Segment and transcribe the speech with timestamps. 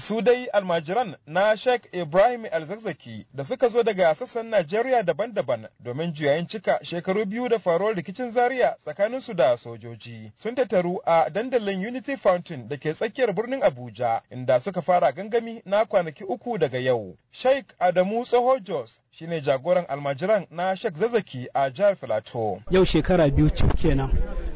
[0.00, 6.12] Su dai almajiran na Sheikh Ibrahim Alzazzaki da suka zo daga sassan Najeriya daban-daban domin
[6.14, 10.32] juyayin cika shekaru biyu da faruwar rikicin Zaria tsakanin su da sojoji.
[10.36, 15.62] Sun tattaru a dandalin Unity Fountain da ke tsakiyar birnin Abuja inda suka fara gangami
[15.66, 17.16] na kwanaki uku daga yau.
[17.30, 22.62] Sheikh Adamu Tsoho Jos shine jagoran almajiran na Sheikh Zazzaki a jihar Filato.
[22.70, 24.10] Yau shekara biyu cif kenan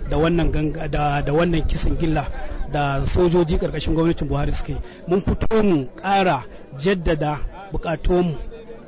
[0.09, 0.53] da wannan
[0.91, 2.31] da wannan kisan gilla
[2.75, 4.75] da sojoji ƙarƙashin gwamnatin Buhari suke
[5.07, 6.43] mun fito mu ƙara
[6.79, 7.39] jaddada
[7.73, 8.35] bukatunmu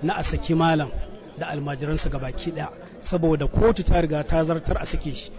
[0.02, 0.90] na a saki malam
[1.38, 2.68] da almajiransa baki ɗaya
[3.00, 5.30] saboda kotu ta riga ta zartar a sake shi.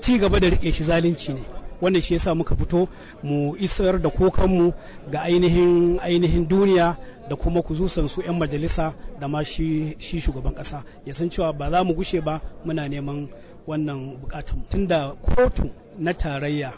[0.00, 1.40] Ci gaba da riƙe shi zalunci ne.
[1.82, 2.88] Wannan shi yasa muka fito
[3.22, 4.72] mu isar da kokanmu
[5.12, 6.96] ga ainihin ainihin duniya
[7.28, 11.70] da kuma kuzusan su 'yan majalisa da ma shi, shugaban kasa ya san cewa ba
[11.70, 13.28] za mu gushe ba muna neman
[13.66, 15.68] wannan bukatun tunda kotu
[15.98, 16.72] na tarayya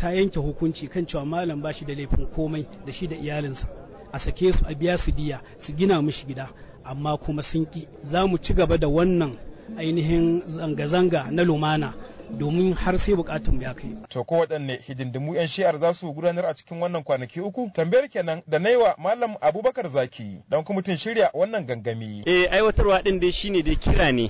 [0.00, 3.68] ta yanke hukunci kan cewa malam ba shi da laifin komai da shi da iyalinsa
[4.12, 6.48] a sake su a biya su diya su gina mishi gida
[6.84, 9.36] amma kuma sun ki za mu ci gaba da wannan
[9.76, 11.92] ainihin zanga-zanga na lumana
[12.38, 13.96] domin har sai bukatun ya kai.
[14.08, 17.70] To ko waɗanne hidindimu 'yan shi'ar za su gudanar a cikin wannan kwanaki uku?
[17.74, 22.22] Tambayar kenan da naiwa Malam Abubakar Zaki don kwamitin shirya wannan gangami.
[22.26, 24.28] Eh aiwatarwa ɗin dai shine dai kira ne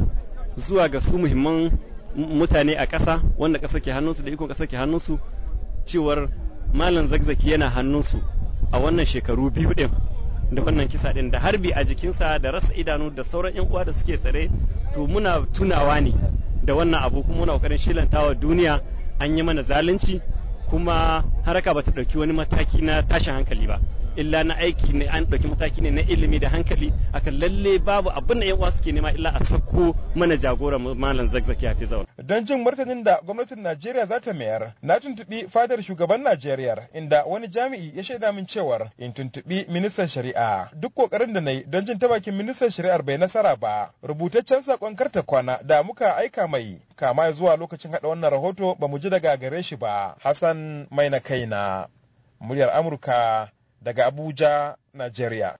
[0.56, 1.70] zuwa ga su muhimman
[2.16, 5.18] mutane a ƙasa wanda ƙasa ke hannunsu da ikon ƙasa ke hannunsu
[5.86, 6.28] cewar
[6.72, 8.22] Malam Zagzaki yana hannunsu
[8.72, 9.90] a wannan shekaru biyu ɗin.
[10.52, 13.84] da wannan kisa ɗin da harbi a jikinsa da rasa idanu da sauran 'yan uwa
[13.84, 14.50] da suke tsare
[14.94, 16.12] to muna tunawa ne
[16.64, 18.80] da wannan abu kuma muna ƙoƙarin shilantawa duniya
[19.20, 20.20] an yi mana zalunci
[20.70, 23.80] kuma haraka bata ɗauki wani mataki na tashin hankali ba.
[24.16, 28.10] Illa na aiki ne an ɗauki mataki ne na ilimi da hankali akan lalle babu
[28.10, 32.06] abin da yan uwa suke nema illa a sako mana jagora malam zagzaki a zaune.
[32.22, 37.24] don jin martanin da gwamnatin najeriya za ta mayar na tuntuɓi fadar shugaban najeriya inda
[37.24, 40.70] wani jami'i ya shaida min cewar in tuntuɓi ministan shari'a.
[40.74, 43.90] Duk ƙoƙarin da na yi don jin ta bakin ministan shari'ar bai nasara ba.
[44.02, 46.78] Rubutaccen saƙon karta kwana da muka aika mai.
[47.00, 51.08] Kama zuwa lokacin haɗa wannan rahoto ba mu ji daga gare shi ba hassan mai
[51.10, 51.88] na kaina
[52.40, 53.48] muryar amurka
[53.82, 55.56] daga Abuja, Najeriya.